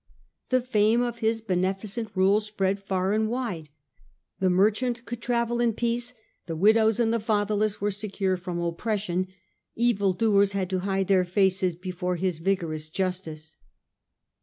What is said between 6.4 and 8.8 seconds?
the widows and the fatherless were secure from